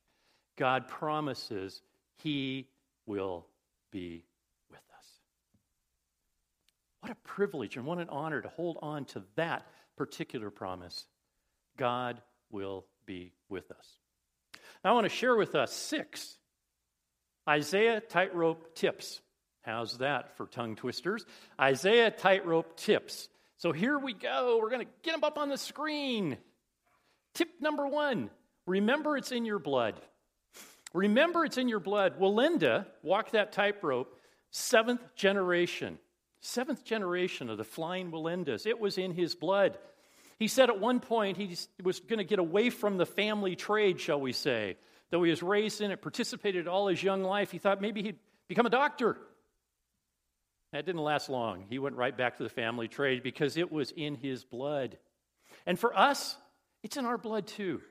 God 0.57 0.87
promises 0.87 1.81
He 2.17 2.67
will 3.05 3.45
be 3.91 4.25
with 4.69 4.81
us. 4.97 5.05
What 7.01 7.11
a 7.11 7.15
privilege 7.15 7.75
and 7.75 7.85
what 7.85 7.97
an 7.97 8.09
honor 8.09 8.41
to 8.41 8.49
hold 8.49 8.77
on 8.81 9.05
to 9.05 9.23
that 9.35 9.65
particular 9.97 10.49
promise. 10.49 11.05
God 11.77 12.21
will 12.51 12.85
be 13.05 13.33
with 13.49 13.71
us. 13.71 13.87
Now, 14.83 14.91
I 14.91 14.93
want 14.93 15.05
to 15.05 15.09
share 15.09 15.35
with 15.35 15.55
us 15.55 15.73
six 15.73 16.37
Isaiah 17.47 17.99
tightrope 17.99 18.75
tips. 18.75 19.21
How's 19.69 19.99
that 19.99 20.35
for 20.35 20.47
tongue 20.47 20.75
twisters? 20.75 21.23
Isaiah 21.61 22.09
tightrope 22.09 22.75
tips. 22.75 23.29
So 23.57 23.71
here 23.71 23.99
we 23.99 24.13
go. 24.13 24.57
We're 24.59 24.71
going 24.71 24.83
to 24.83 24.91
get 25.03 25.11
them 25.11 25.23
up 25.23 25.37
on 25.37 25.49
the 25.49 25.59
screen. 25.59 26.37
Tip 27.35 27.49
number 27.61 27.85
one 27.85 28.31
remember 28.65 29.15
it's 29.15 29.31
in 29.31 29.45
your 29.45 29.59
blood. 29.59 30.01
Remember 30.91 31.45
it's 31.45 31.59
in 31.59 31.69
your 31.69 31.79
blood. 31.79 32.19
Wallenda 32.19 32.87
walked 33.03 33.33
that 33.33 33.51
tightrope, 33.51 34.17
seventh 34.49 35.15
generation. 35.15 35.99
Seventh 36.41 36.83
generation 36.83 37.51
of 37.51 37.59
the 37.59 37.63
flying 37.63 38.09
Wallendas. 38.09 38.65
It 38.65 38.79
was 38.79 38.97
in 38.97 39.11
his 39.11 39.35
blood. 39.35 39.77
He 40.39 40.47
said 40.47 40.69
at 40.69 40.79
one 40.79 40.99
point 40.99 41.37
he 41.37 41.55
was 41.83 41.99
going 41.99 42.17
to 42.17 42.23
get 42.23 42.39
away 42.39 42.71
from 42.71 42.97
the 42.97 43.05
family 43.05 43.55
trade, 43.55 43.99
shall 43.99 44.19
we 44.19 44.31
say. 44.31 44.77
Though 45.11 45.21
he 45.21 45.29
was 45.29 45.43
raised 45.43 45.81
in 45.81 45.91
it, 45.91 46.01
participated 46.01 46.67
all 46.67 46.87
his 46.87 47.03
young 47.03 47.21
life, 47.21 47.51
he 47.51 47.59
thought 47.59 47.81
maybe 47.81 48.01
he'd 48.01 48.19
become 48.47 48.65
a 48.65 48.71
doctor. 48.71 49.17
That 50.71 50.85
didn't 50.85 51.01
last 51.01 51.29
long. 51.29 51.65
He 51.69 51.79
went 51.79 51.95
right 51.95 52.15
back 52.15 52.37
to 52.37 52.43
the 52.43 52.49
family 52.49 52.87
trade 52.87 53.23
because 53.23 53.57
it 53.57 53.71
was 53.71 53.91
in 53.91 54.15
his 54.15 54.43
blood. 54.43 54.97
And 55.65 55.79
for 55.79 55.97
us, 55.97 56.37
it's 56.83 56.97
in 56.97 57.05
our 57.05 57.17
blood 57.17 57.47
too. 57.47 57.81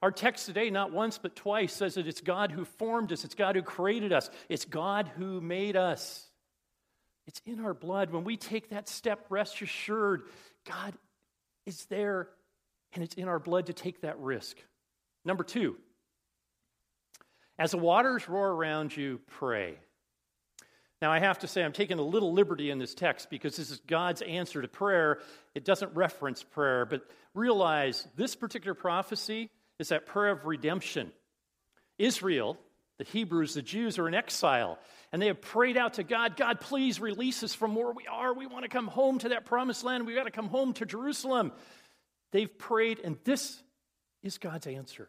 Our 0.00 0.12
text 0.12 0.46
today, 0.46 0.70
not 0.70 0.92
once 0.92 1.18
but 1.18 1.34
twice, 1.34 1.72
says 1.72 1.94
that 1.94 2.06
it's 2.06 2.20
God 2.20 2.52
who 2.52 2.64
formed 2.64 3.12
us, 3.12 3.24
it's 3.24 3.34
God 3.34 3.56
who 3.56 3.62
created 3.62 4.12
us, 4.12 4.30
it's 4.48 4.64
God 4.64 5.10
who 5.16 5.40
made 5.40 5.76
us. 5.76 6.24
It's 7.26 7.42
in 7.44 7.60
our 7.64 7.74
blood. 7.74 8.10
When 8.10 8.24
we 8.24 8.36
take 8.36 8.70
that 8.70 8.88
step, 8.88 9.26
rest 9.28 9.60
assured, 9.60 10.22
God 10.66 10.94
is 11.66 11.84
there 11.86 12.28
and 12.94 13.04
it's 13.04 13.16
in 13.16 13.28
our 13.28 13.38
blood 13.38 13.66
to 13.66 13.72
take 13.72 14.00
that 14.02 14.18
risk. 14.18 14.56
Number 15.24 15.44
two, 15.44 15.76
as 17.58 17.72
the 17.72 17.78
waters 17.78 18.28
roar 18.28 18.50
around 18.50 18.96
you, 18.96 19.20
pray. 19.26 19.78
Now, 21.00 21.12
I 21.12 21.20
have 21.20 21.38
to 21.40 21.46
say, 21.46 21.62
I'm 21.62 21.72
taking 21.72 21.98
a 21.98 22.02
little 22.02 22.32
liberty 22.32 22.70
in 22.70 22.78
this 22.78 22.94
text 22.94 23.30
because 23.30 23.56
this 23.56 23.70
is 23.70 23.80
God's 23.86 24.20
answer 24.22 24.60
to 24.60 24.68
prayer. 24.68 25.20
It 25.54 25.64
doesn't 25.64 25.94
reference 25.94 26.42
prayer, 26.42 26.84
but 26.86 27.02
realize 27.34 28.06
this 28.16 28.34
particular 28.34 28.74
prophecy 28.74 29.50
is 29.78 29.90
that 29.90 30.06
prayer 30.06 30.32
of 30.32 30.44
redemption. 30.44 31.12
Israel, 31.98 32.58
the 32.98 33.04
Hebrews, 33.04 33.54
the 33.54 33.62
Jews 33.62 33.98
are 33.98 34.08
in 34.08 34.14
exile, 34.14 34.78
and 35.12 35.22
they 35.22 35.28
have 35.28 35.40
prayed 35.40 35.76
out 35.76 35.94
to 35.94 36.02
God 36.02 36.36
God, 36.36 36.60
please 36.60 37.00
release 37.00 37.44
us 37.44 37.54
from 37.54 37.76
where 37.76 37.92
we 37.92 38.06
are. 38.08 38.34
We 38.34 38.46
want 38.46 38.64
to 38.64 38.68
come 38.68 38.88
home 38.88 39.18
to 39.20 39.30
that 39.30 39.44
promised 39.44 39.84
land. 39.84 40.04
We've 40.04 40.16
got 40.16 40.24
to 40.24 40.32
come 40.32 40.48
home 40.48 40.72
to 40.74 40.86
Jerusalem. 40.86 41.52
They've 42.32 42.58
prayed, 42.58 42.98
and 43.04 43.16
this 43.24 43.62
is 44.24 44.38
God's 44.38 44.66
answer. 44.66 45.08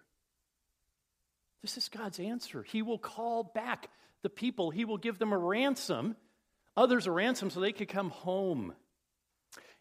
This 1.64 1.78
is 1.78 1.90
God's 1.90 2.20
answer. 2.20 2.64
He 2.64 2.84
will 2.84 3.00
call 3.00 3.44
back 3.44 3.90
the 4.24 4.30
people, 4.30 4.72
He 4.72 4.86
will 4.86 4.98
give 4.98 5.20
them 5.20 5.32
a 5.32 5.38
ransom, 5.38 6.16
others 6.76 7.08
a 7.08 7.12
ransom, 7.12 7.50
so 7.50 7.60
they 7.60 7.72
could 7.72 7.90
come 7.90 8.10
home 8.10 8.74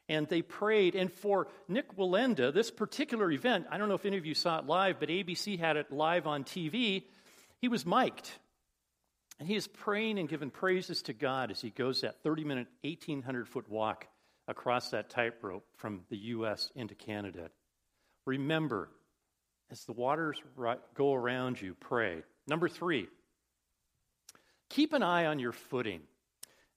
and 0.08 0.26
they 0.28 0.42
prayed. 0.42 0.94
And 0.94 1.12
for 1.12 1.48
Nik 1.68 1.96
Wallenda, 1.96 2.52
this 2.52 2.70
particular 2.70 3.30
event, 3.30 3.66
I 3.70 3.78
don't 3.78 3.88
know 3.88 3.94
if 3.94 4.06
any 4.06 4.16
of 4.16 4.26
you 4.26 4.34
saw 4.34 4.58
it 4.58 4.66
live, 4.66 4.98
but 5.00 5.08
ABC 5.08 5.58
had 5.58 5.76
it 5.76 5.92
live 5.92 6.26
on 6.26 6.44
TV. 6.44 7.04
He 7.60 7.68
was 7.68 7.84
mic'd. 7.84 8.30
And 9.38 9.46
he 9.46 9.54
is 9.54 9.68
praying 9.68 10.18
and 10.18 10.28
giving 10.28 10.50
praises 10.50 11.02
to 11.02 11.12
God 11.12 11.50
as 11.50 11.60
he 11.60 11.70
goes 11.70 12.00
that 12.00 12.22
30 12.22 12.44
minute, 12.44 12.66
1,800 12.82 13.46
foot 13.48 13.68
walk 13.68 14.06
across 14.48 14.90
that 14.90 15.10
tightrope 15.10 15.64
from 15.76 16.00
the 16.10 16.16
U.S. 16.16 16.72
into 16.74 16.94
Canada. 16.94 17.50
Remember, 18.26 18.88
as 19.70 19.84
the 19.84 19.92
waters 19.92 20.42
go 20.94 21.14
around 21.14 21.60
you, 21.60 21.76
pray. 21.78 22.22
Number 22.48 22.68
three, 22.68 23.08
keep 24.68 24.92
an 24.92 25.02
eye 25.02 25.26
on 25.26 25.38
your 25.38 25.52
footing. 25.52 26.02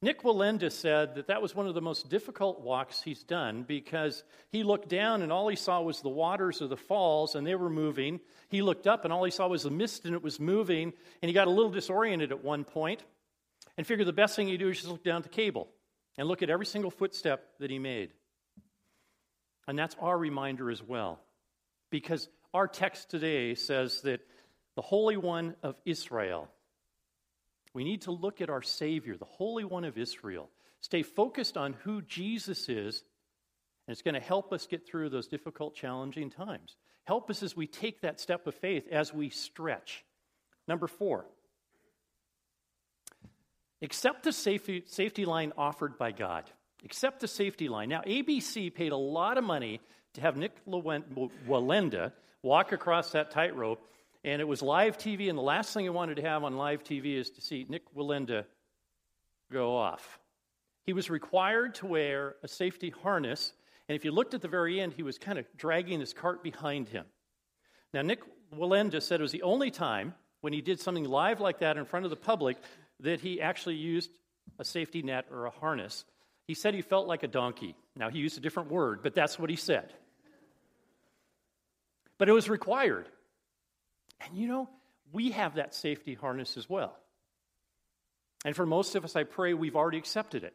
Nik 0.04 0.24
Wallenda 0.24 0.72
said 0.72 1.14
that 1.16 1.28
that 1.28 1.44
was 1.44 1.54
one 1.54 1.68
of 1.68 1.76
the 1.76 1.82
most 1.82 2.10
difficult 2.10 2.62
walks 2.62 3.04
he's 3.04 3.24
done 3.24 3.62
because 3.62 4.24
he 4.52 4.64
looked 4.64 4.90
down 4.90 5.22
and 5.22 5.32
all 5.32 5.48
he 5.48 5.56
saw 5.56 5.80
was 5.80 6.02
the 6.02 6.10
waters 6.10 6.60
of 6.62 6.70
the 6.70 6.78
falls 6.78 7.36
and 7.36 7.46
they 7.46 7.54
were 7.54 7.70
moving. 7.70 8.20
He 8.50 8.64
looked 8.64 8.88
up 8.88 9.04
and 9.04 9.14
all 9.14 9.24
he 9.24 9.30
saw 9.30 9.48
was 9.48 9.62
the 9.62 9.70
mist 9.70 10.06
and 10.06 10.16
it 10.16 10.24
was 10.24 10.40
moving. 10.40 10.94
And 11.22 11.30
he 11.30 11.34
got 11.34 11.48
a 11.48 11.52
little 11.52 11.70
disoriented 11.70 12.32
at 12.32 12.44
one 12.44 12.64
point 12.64 13.04
and 13.78 13.86
figured 13.86 14.08
the 14.08 14.14
best 14.14 14.36
thing 14.36 14.48
he 14.48 14.58
do 14.58 14.70
is 14.70 14.78
just 14.78 14.90
look 14.90 15.04
down 15.04 15.18
at 15.18 15.24
the 15.24 15.30
cable 15.30 15.68
and 16.18 16.28
look 16.28 16.42
at 16.42 16.50
every 16.50 16.66
single 16.66 16.90
footstep 16.92 17.46
that 17.60 17.70
he 17.70 17.78
made. 17.78 18.10
And 19.68 19.78
that's 19.78 19.96
our 20.00 20.18
reminder 20.18 20.72
as 20.72 20.82
well. 20.82 21.20
Because 21.92 22.28
our 22.56 22.68
text 22.68 23.12
today 23.12 23.54
says 23.54 24.02
that 24.02 24.22
the 24.76 24.82
Holy 24.82 25.16
One 25.16 25.56
of 25.62 25.76
Israel, 25.86 26.50
we 27.74 27.84
need 27.84 28.02
to 28.02 28.12
look 28.12 28.42
at 28.42 28.50
our 28.50 28.62
Savior, 28.62 29.16
the 29.18 29.26
Holy 29.26 29.64
One 29.64 29.86
of 29.86 29.98
Israel. 29.98 30.50
Stay 30.82 31.04
focused 31.04 31.58
on 31.58 31.74
who 31.84 32.02
Jesus 32.02 32.68
is, 32.70 33.04
and 33.88 33.94
it's 33.94 34.02
going 34.02 34.16
to 34.16 34.20
help 34.20 34.52
us 34.52 34.68
get 34.68 34.88
through 34.88 35.10
those 35.10 35.28
difficult, 35.28 35.76
challenging 35.76 36.30
times. 36.30 36.76
Help 37.06 37.30
us 37.30 37.44
as 37.44 37.56
we 37.56 37.68
take 37.68 38.02
that 38.02 38.20
step 38.20 38.48
of 38.48 38.56
faith, 38.56 38.88
as 38.92 39.14
we 39.14 39.30
stretch. 39.30 40.04
Number 40.68 40.88
four, 40.88 41.26
accept 43.82 44.24
the 44.24 44.32
safety, 44.32 44.84
safety 44.88 45.26
line 45.26 45.54
offered 45.58 45.98
by 45.98 46.12
God. 46.12 46.44
Accept 46.84 47.20
the 47.20 47.28
safety 47.28 47.70
line. 47.70 47.90
Now, 47.90 48.02
ABC 48.02 48.74
paid 48.74 48.92
a 48.92 48.98
lot 48.98 49.38
of 49.38 49.44
money 49.44 49.82
to 50.14 50.22
have 50.22 50.36
Nik 50.36 50.52
Wallenda 50.68 52.12
walk 52.42 52.72
across 52.72 53.12
that 53.12 53.32
tightrope 53.32 53.88
and 54.24 54.42
it 54.42 54.48
was 54.48 54.62
live 54.62 54.98
TV, 54.98 55.30
and 55.30 55.38
the 55.38 55.44
last 55.44 55.74
thing 55.74 55.88
I 55.88 55.92
wanted 55.92 56.16
to 56.16 56.22
have 56.22 56.44
on 56.44 56.56
live 56.56 56.84
TV 56.84 57.16
is 57.16 57.30
to 57.32 57.42
see 57.42 57.66
Nik 57.68 57.94
Wallenda 57.96 58.46
go 59.52 59.76
off. 59.76 60.20
He 60.84 60.94
was 60.94 61.10
required 61.10 61.76
to 61.76 61.88
wear 61.88 62.36
a 62.44 62.48
safety 62.48 62.90
harness, 62.90 63.54
and 63.88 63.96
if 63.96 64.06
you 64.06 64.12
looked 64.12 64.34
at 64.34 64.42
the 64.42 64.48
very 64.48 64.80
end, 64.80 64.94
he 64.94 65.04
was 65.04 65.18
kind 65.18 65.40
of 65.40 65.46
dragging 65.58 66.00
his 66.00 66.14
cart 66.14 66.44
behind 66.44 66.90
him. 66.90 67.06
Now, 67.94 68.02
Nik 68.02 68.22
Wallenda 68.56 69.02
said 69.02 69.20
it 69.20 69.24
was 69.24 69.32
the 69.32 69.44
only 69.44 69.72
time 69.72 70.14
when 70.42 70.54
he 70.54 70.62
did 70.62 70.80
something 70.80 71.06
live 71.06 71.40
like 71.40 71.60
that 71.60 71.78
in 71.78 71.86
front 71.86 72.06
of 72.06 72.10
the 72.10 72.16
public 72.16 72.58
that 73.00 73.22
he 73.22 73.42
actually 73.42 73.76
used 73.76 74.12
a 74.60 74.66
safety 74.66 75.02
net 75.02 75.26
or 75.32 75.46
a 75.46 75.52
harness. 75.52 76.06
He 76.48 76.54
said 76.54 76.74
he 76.74 76.82
felt 76.82 77.08
like 77.08 77.24
a 77.24 77.28
donkey. 77.28 77.76
Now, 77.96 78.10
he 78.10 78.20
used 78.20 78.38
a 78.38 78.42
different 78.42 78.72
word, 78.72 79.02
but 79.04 79.16
that's 79.16 79.38
what 79.38 79.50
he 79.50 79.56
said. 79.56 79.94
But 82.18 82.30
it 82.30 82.34
was 82.34 82.50
required. 82.50 83.08
And 84.26 84.38
you 84.38 84.48
know, 84.48 84.70
we 85.12 85.32
have 85.32 85.56
that 85.56 85.74
safety 85.74 86.14
harness 86.14 86.58
as 86.58 86.70
well. 86.70 86.96
And 88.46 88.56
for 88.56 88.66
most 88.66 88.96
of 88.96 89.04
us, 89.04 89.16
I 89.16 89.24
pray 89.24 89.54
we've 89.54 89.76
already 89.76 89.98
accepted 89.98 90.44
it. 90.44 90.54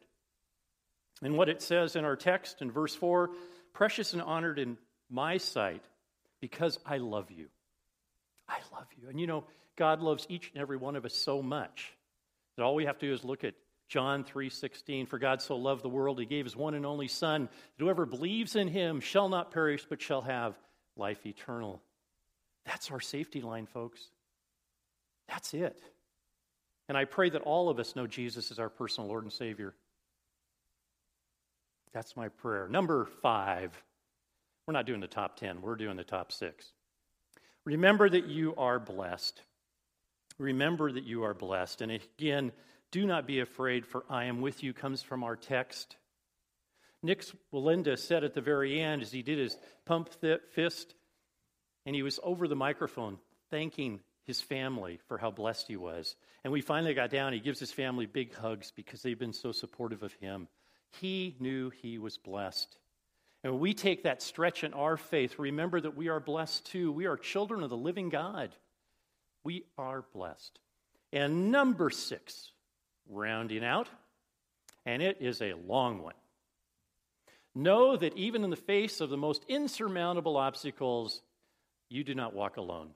And 1.22 1.36
what 1.36 1.48
it 1.48 1.62
says 1.62 1.96
in 1.96 2.04
our 2.04 2.16
text 2.16 2.60
in 2.60 2.70
verse 2.70 2.94
4 2.94 3.30
precious 3.72 4.12
and 4.12 4.22
honored 4.22 4.58
in 4.58 4.78
my 5.10 5.36
sight 5.36 5.84
because 6.40 6.78
I 6.86 6.96
love 6.98 7.30
you. 7.30 7.46
I 8.48 8.58
love 8.72 8.86
you. 9.00 9.08
And 9.08 9.20
you 9.20 9.26
know, 9.26 9.44
God 9.76 10.00
loves 10.00 10.26
each 10.28 10.50
and 10.52 10.60
every 10.60 10.76
one 10.76 10.96
of 10.96 11.04
us 11.04 11.14
so 11.14 11.42
much 11.42 11.92
that 12.56 12.62
all 12.62 12.74
we 12.74 12.86
have 12.86 12.98
to 12.98 13.06
do 13.06 13.12
is 13.12 13.24
look 13.24 13.44
at 13.44 13.54
John 13.88 14.24
3:16 14.24 15.06
for 15.06 15.18
God 15.18 15.42
so 15.42 15.56
loved 15.56 15.82
the 15.82 15.88
world 15.88 16.18
he 16.18 16.26
gave 16.26 16.44
his 16.44 16.56
one 16.56 16.74
and 16.74 16.84
only 16.84 17.08
son 17.08 17.44
that 17.44 17.84
whoever 17.84 18.06
believes 18.06 18.56
in 18.56 18.68
him 18.68 19.00
shall 19.00 19.28
not 19.28 19.52
perish 19.52 19.86
but 19.88 20.02
shall 20.02 20.22
have 20.22 20.58
life 20.96 21.24
eternal. 21.26 21.82
That's 22.66 22.90
our 22.90 23.00
safety 23.00 23.40
line, 23.40 23.66
folks. 23.66 24.00
That's 25.28 25.54
it. 25.54 25.80
And 26.88 26.98
I 26.98 27.04
pray 27.04 27.30
that 27.30 27.42
all 27.42 27.68
of 27.68 27.78
us 27.78 27.96
know 27.96 28.06
Jesus 28.06 28.50
as 28.50 28.58
our 28.58 28.68
personal 28.68 29.08
Lord 29.08 29.24
and 29.24 29.32
Savior. 29.32 29.74
That's 31.92 32.16
my 32.16 32.28
prayer. 32.28 32.68
Number 32.68 33.06
five. 33.22 33.82
We're 34.66 34.72
not 34.72 34.86
doing 34.86 35.00
the 35.00 35.06
top 35.06 35.36
10, 35.36 35.62
we're 35.62 35.76
doing 35.76 35.96
the 35.96 36.04
top 36.04 36.32
six. 36.32 36.72
Remember 37.64 38.08
that 38.08 38.26
you 38.26 38.54
are 38.56 38.80
blessed. 38.80 39.40
Remember 40.38 40.90
that 40.90 41.04
you 41.04 41.24
are 41.24 41.34
blessed. 41.34 41.82
And 41.82 41.92
again, 41.92 42.52
do 42.90 43.06
not 43.06 43.26
be 43.26 43.40
afraid, 43.40 43.86
for 43.86 44.04
I 44.10 44.24
am 44.24 44.40
with 44.40 44.62
you 44.62 44.72
comes 44.72 45.02
from 45.02 45.24
our 45.24 45.36
text. 45.36 45.96
Nik 47.02 47.24
Wallenda 47.52 47.96
said 47.98 48.24
at 48.24 48.34
the 48.34 48.40
very 48.40 48.80
end, 48.80 49.02
as 49.02 49.12
he 49.12 49.22
did 49.22 49.38
his 49.38 49.56
pump 49.84 50.10
fist, 50.52 50.94
and 51.86 51.94
he 51.94 52.02
was 52.02 52.20
over 52.22 52.46
the 52.48 52.56
microphone 52.56 53.18
thanking 53.50 54.00
his 54.24 54.40
family 54.40 54.98
for 55.06 55.16
how 55.16 55.30
blessed 55.30 55.68
he 55.68 55.76
was. 55.76 56.16
And 56.44 56.52
we 56.52 56.60
finally 56.60 56.94
got 56.94 57.10
down. 57.10 57.32
He 57.32 57.40
gives 57.40 57.60
his 57.60 57.72
family 57.72 58.06
big 58.06 58.34
hugs 58.34 58.72
because 58.74 59.02
they've 59.02 59.18
been 59.18 59.32
so 59.32 59.52
supportive 59.52 60.02
of 60.02 60.12
him. 60.14 60.48
He 61.00 61.36
knew 61.38 61.70
he 61.70 61.98
was 61.98 62.18
blessed. 62.18 62.76
And 63.44 63.52
when 63.52 63.62
we 63.62 63.74
take 63.74 64.02
that 64.02 64.22
stretch 64.22 64.64
in 64.64 64.74
our 64.74 64.96
faith, 64.96 65.38
remember 65.38 65.80
that 65.80 65.96
we 65.96 66.08
are 66.08 66.18
blessed 66.18 66.66
too. 66.66 66.90
We 66.90 67.06
are 67.06 67.16
children 67.16 67.62
of 67.62 67.70
the 67.70 67.76
living 67.76 68.08
God. 68.08 68.50
We 69.44 69.64
are 69.78 70.04
blessed. 70.12 70.58
And 71.12 71.52
number 71.52 71.90
six, 71.90 72.50
rounding 73.08 73.64
out, 73.64 73.88
and 74.84 75.00
it 75.02 75.18
is 75.20 75.40
a 75.40 75.54
long 75.54 76.02
one. 76.02 76.14
Know 77.54 77.96
that 77.96 78.16
even 78.16 78.42
in 78.42 78.50
the 78.50 78.56
face 78.56 79.00
of 79.00 79.08
the 79.08 79.16
most 79.16 79.44
insurmountable 79.48 80.36
obstacles, 80.36 81.22
you 81.88 82.04
do 82.04 82.14
not 82.14 82.34
walk 82.34 82.56
alone. 82.56 82.90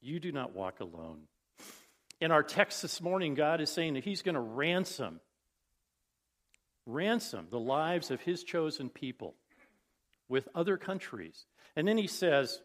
You 0.00 0.20
do 0.20 0.32
not 0.32 0.54
walk 0.54 0.80
alone. 0.80 1.22
In 2.20 2.30
our 2.30 2.42
text 2.42 2.82
this 2.82 3.00
morning, 3.00 3.34
God 3.34 3.60
is 3.60 3.70
saying 3.70 3.94
that 3.94 4.04
He's 4.04 4.22
going 4.22 4.34
to 4.34 4.40
ransom, 4.40 5.20
ransom 6.86 7.46
the 7.50 7.60
lives 7.60 8.10
of 8.10 8.20
His 8.20 8.42
chosen 8.42 8.88
people 8.88 9.34
with 10.28 10.48
other 10.54 10.76
countries. 10.76 11.46
And 11.76 11.86
then 11.86 11.98
He 11.98 12.06
says, 12.06 12.60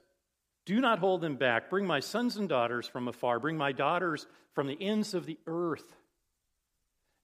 Do 0.66 0.80
not 0.80 1.00
hold 1.00 1.22
them 1.22 1.36
back. 1.36 1.70
Bring 1.70 1.86
my 1.86 2.00
sons 2.00 2.38
and 2.38 2.50
daughters 2.50 2.88
from 2.88 3.08
afar. 3.08 3.40
Bring 3.40 3.58
my 3.58 3.72
daughters 3.72 4.26
from 4.54 4.68
the 4.68 4.82
ends 4.82 5.14
of 5.14 5.26
the 5.26 5.40
earth. 5.46 5.96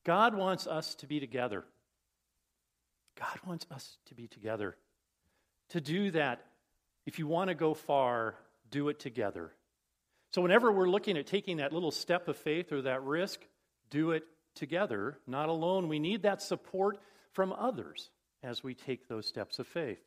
God 0.05 0.35
wants 0.35 0.67
us 0.67 0.95
to 0.95 1.07
be 1.07 1.19
together. 1.19 1.63
God 3.17 3.39
wants 3.45 3.65
us 3.71 3.97
to 4.07 4.15
be 4.15 4.27
together. 4.27 4.75
To 5.69 5.81
do 5.81 6.11
that, 6.11 6.45
if 7.09 7.17
you 7.17 7.25
want 7.25 7.47
to 7.47 7.55
go 7.55 7.73
far, 7.73 8.35
do 8.69 8.89
it 8.89 8.99
together. 8.99 9.51
So, 10.31 10.43
whenever 10.43 10.71
we're 10.71 10.87
looking 10.87 11.17
at 11.17 11.25
taking 11.25 11.57
that 11.57 11.73
little 11.73 11.89
step 11.89 12.27
of 12.27 12.37
faith 12.37 12.71
or 12.71 12.83
that 12.83 13.01
risk, 13.03 13.39
do 13.89 14.11
it 14.11 14.25
together, 14.53 15.17
not 15.25 15.49
alone. 15.49 15.87
We 15.87 15.97
need 15.97 16.21
that 16.21 16.39
support 16.39 16.99
from 17.33 17.51
others 17.51 18.11
as 18.43 18.63
we 18.63 18.75
take 18.75 19.07
those 19.07 19.25
steps 19.25 19.57
of 19.57 19.65
faith. 19.65 19.97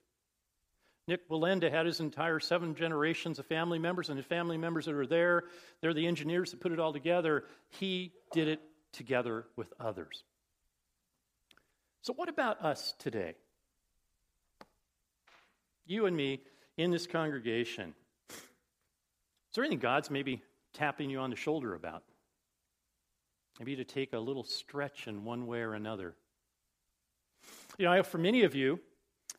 Nik 1.09 1.28
Wallenda 1.28 1.73
had 1.73 1.87
his 1.87 1.99
entire 1.99 2.38
seven 2.38 2.76
generations 2.76 3.40
of 3.40 3.47
family 3.47 3.80
members, 3.80 4.09
and 4.09 4.16
his 4.16 4.26
family 4.26 4.56
members 4.56 4.87
that 4.87 4.94
are 4.94 5.04
there, 5.04 5.42
they're 5.80 5.94
the 5.94 6.06
engineers 6.06 6.52
that 6.52 6.61
put 6.61 6.71
it 6.71 6.78
all 6.78 6.92
together. 6.92 7.47
He 7.80 8.12
did 8.30 8.47
it 8.47 8.61
together 8.92 9.44
with 9.56 9.73
others. 9.80 10.23
So, 12.02 12.12
what 12.12 12.28
about 12.28 12.64
us 12.64 12.94
today? 13.00 13.35
You 15.85 16.06
and 16.06 16.16
me 16.16 16.42
in 16.82 16.90
this 16.90 17.06
congregation. 17.06 17.94
Is 18.28 19.54
there 19.54 19.64
anything 19.64 19.78
God's 19.78 20.10
maybe 20.10 20.42
tapping 20.74 21.10
you 21.10 21.20
on 21.20 21.30
the 21.30 21.36
shoulder 21.36 21.74
about? 21.74 22.02
Maybe 23.58 23.76
to 23.76 23.84
take 23.84 24.12
a 24.12 24.18
little 24.18 24.44
stretch 24.44 25.06
in 25.06 25.24
one 25.24 25.46
way 25.46 25.60
or 25.60 25.74
another. 25.74 26.14
You 27.78 27.86
know, 27.86 28.02
for 28.02 28.18
many 28.18 28.42
of 28.42 28.54
you, 28.54 28.80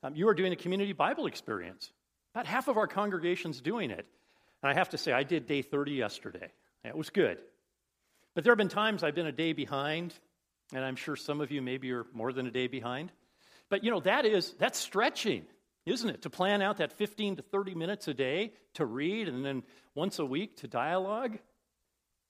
um, 0.03 0.15
you 0.15 0.27
are 0.27 0.33
doing 0.33 0.53
a 0.53 0.55
community 0.55 0.93
Bible 0.93 1.25
experience. 1.25 1.91
About 2.33 2.45
half 2.45 2.67
of 2.67 2.77
our 2.77 2.87
congregation's 2.87 3.59
doing 3.59 3.91
it. 3.91 4.05
And 4.61 4.71
I 4.71 4.73
have 4.73 4.89
to 4.89 4.97
say, 4.97 5.11
I 5.11 5.23
did 5.23 5.47
day 5.47 5.61
30 5.61 5.91
yesterday. 5.91 6.49
It 6.85 6.95
was 6.95 7.09
good. 7.09 7.37
But 8.35 8.43
there 8.43 8.51
have 8.51 8.57
been 8.57 8.69
times 8.69 9.03
I've 9.03 9.15
been 9.15 9.27
a 9.27 9.31
day 9.31 9.53
behind, 9.53 10.13
and 10.73 10.83
I'm 10.83 10.95
sure 10.95 11.15
some 11.15 11.41
of 11.41 11.51
you 11.51 11.61
maybe 11.61 11.91
are 11.91 12.05
more 12.13 12.33
than 12.33 12.47
a 12.47 12.51
day 12.51 12.67
behind. 12.67 13.11
But 13.69 13.83
you 13.83 13.91
know, 13.91 13.99
that 14.01 14.25
is 14.25 14.53
that's 14.53 14.79
stretching 14.79 15.45
isn't 15.85 16.09
it? 16.09 16.21
To 16.21 16.29
plan 16.29 16.61
out 16.61 16.77
that 16.77 16.93
15 16.93 17.37
to 17.37 17.41
30 17.41 17.75
minutes 17.75 18.07
a 18.07 18.13
day 18.13 18.53
to 18.75 18.85
read 18.85 19.27
and 19.27 19.45
then 19.45 19.63
once 19.95 20.19
a 20.19 20.25
week 20.25 20.57
to 20.57 20.67
dialogue. 20.67 21.37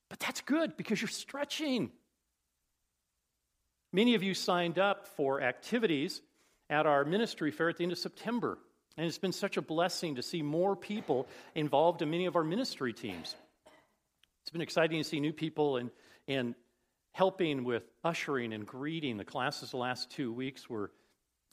But 0.09 0.19
that's 0.19 0.41
good 0.41 0.75
because 0.77 1.01
you're 1.01 1.09
stretching. 1.09 1.91
Many 3.91 4.15
of 4.15 4.23
you 4.23 4.33
signed 4.33 4.79
up 4.79 5.07
for 5.07 5.41
activities 5.41 6.21
at 6.69 6.85
our 6.85 7.05
ministry 7.05 7.51
fair 7.51 7.69
at 7.69 7.77
the 7.77 7.83
end 7.83 7.91
of 7.91 7.99
September. 7.99 8.57
And 8.97 9.05
it's 9.05 9.17
been 9.17 9.31
such 9.31 9.57
a 9.57 9.61
blessing 9.61 10.15
to 10.15 10.23
see 10.23 10.41
more 10.41 10.75
people 10.75 11.27
involved 11.55 12.01
in 12.01 12.09
many 12.09 12.25
of 12.25 12.35
our 12.35 12.43
ministry 12.43 12.93
teams. 12.93 13.35
It's 14.41 14.51
been 14.51 14.61
exciting 14.61 15.01
to 15.01 15.07
see 15.07 15.19
new 15.19 15.33
people 15.33 15.77
and, 15.77 15.89
and 16.27 16.55
helping 17.11 17.63
with 17.63 17.83
ushering 18.03 18.53
and 18.53 18.65
greeting. 18.65 19.17
The 19.17 19.23
classes 19.23 19.71
the 19.71 19.77
last 19.77 20.11
two 20.11 20.33
weeks 20.33 20.69
were 20.69 20.91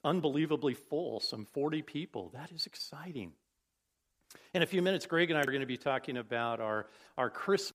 unbelievably 0.04 0.74
full, 0.74 1.20
some 1.20 1.44
40 1.44 1.82
people. 1.82 2.30
That 2.34 2.50
is 2.52 2.66
exciting. 2.66 3.32
In 4.54 4.62
a 4.62 4.66
few 4.66 4.82
minutes, 4.82 5.06
Greg 5.06 5.30
and 5.30 5.38
I 5.38 5.42
are 5.42 5.46
going 5.46 5.60
to 5.60 5.66
be 5.66 5.76
talking 5.76 6.16
about 6.16 6.60
our, 6.60 6.86
our 7.18 7.30
Christmas 7.30 7.68